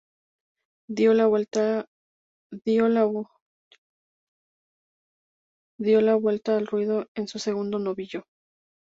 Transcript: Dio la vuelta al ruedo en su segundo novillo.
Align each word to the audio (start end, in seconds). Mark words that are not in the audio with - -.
Dio 0.89 1.13
la 1.13 1.27
vuelta 1.27 1.85
al 6.17 6.67
ruedo 6.67 7.05
en 7.13 7.27
su 7.27 7.37
segundo 7.37 7.77
novillo. 7.77 8.23